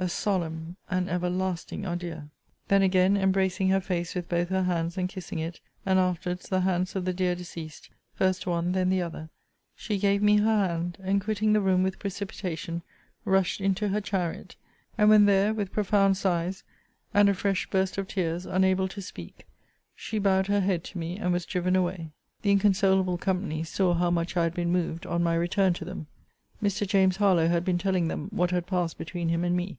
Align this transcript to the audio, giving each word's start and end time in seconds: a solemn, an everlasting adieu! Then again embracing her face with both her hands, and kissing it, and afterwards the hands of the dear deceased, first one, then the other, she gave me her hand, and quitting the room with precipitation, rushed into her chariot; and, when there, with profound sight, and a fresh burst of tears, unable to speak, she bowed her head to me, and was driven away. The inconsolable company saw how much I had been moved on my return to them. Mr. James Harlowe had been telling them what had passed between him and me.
a 0.00 0.08
solemn, 0.08 0.76
an 0.88 1.10
everlasting 1.10 1.84
adieu! 1.84 2.22
Then 2.68 2.80
again 2.80 3.18
embracing 3.18 3.68
her 3.68 3.82
face 3.82 4.14
with 4.14 4.30
both 4.30 4.48
her 4.48 4.62
hands, 4.62 4.96
and 4.96 5.10
kissing 5.10 5.40
it, 5.40 5.60
and 5.84 5.98
afterwards 5.98 6.48
the 6.48 6.62
hands 6.62 6.96
of 6.96 7.04
the 7.04 7.12
dear 7.12 7.34
deceased, 7.34 7.90
first 8.14 8.46
one, 8.46 8.72
then 8.72 8.88
the 8.88 9.02
other, 9.02 9.28
she 9.76 9.98
gave 9.98 10.22
me 10.22 10.38
her 10.38 10.68
hand, 10.68 10.96
and 11.02 11.22
quitting 11.22 11.52
the 11.52 11.60
room 11.60 11.82
with 11.82 11.98
precipitation, 11.98 12.80
rushed 13.26 13.60
into 13.60 13.88
her 13.88 14.00
chariot; 14.00 14.56
and, 14.96 15.10
when 15.10 15.26
there, 15.26 15.52
with 15.52 15.70
profound 15.70 16.16
sight, 16.16 16.62
and 17.12 17.28
a 17.28 17.34
fresh 17.34 17.68
burst 17.68 17.98
of 17.98 18.08
tears, 18.08 18.46
unable 18.46 18.88
to 18.88 19.02
speak, 19.02 19.46
she 19.94 20.18
bowed 20.18 20.46
her 20.46 20.60
head 20.60 20.82
to 20.82 20.96
me, 20.98 21.18
and 21.18 21.30
was 21.30 21.44
driven 21.44 21.76
away. 21.76 22.08
The 22.40 22.52
inconsolable 22.52 23.18
company 23.18 23.64
saw 23.64 23.92
how 23.92 24.10
much 24.10 24.34
I 24.34 24.44
had 24.44 24.54
been 24.54 24.72
moved 24.72 25.04
on 25.04 25.22
my 25.22 25.34
return 25.34 25.74
to 25.74 25.84
them. 25.84 26.06
Mr. 26.62 26.86
James 26.88 27.18
Harlowe 27.18 27.48
had 27.48 27.66
been 27.66 27.76
telling 27.76 28.08
them 28.08 28.28
what 28.30 28.50
had 28.50 28.66
passed 28.66 28.96
between 28.96 29.28
him 29.28 29.44
and 29.44 29.54
me. 29.54 29.76